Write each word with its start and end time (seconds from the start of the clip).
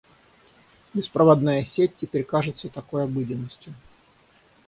Беспроводная 0.95 1.63
сеть 1.63 1.95
теперь 1.95 2.23
кажется 2.23 2.69
такой 2.69 3.03
обыденностью. 3.03 3.75